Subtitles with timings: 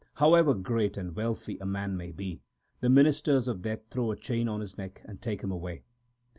[0.15, 2.41] However great and wealthy a man may be,
[2.79, 5.83] the ministers of Death throw a chain on his neck and take him away.